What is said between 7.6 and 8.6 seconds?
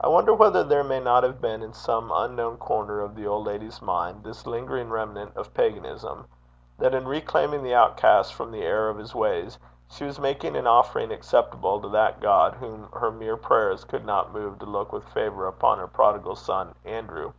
the outcast from